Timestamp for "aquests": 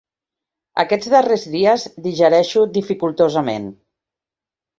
0.83-1.09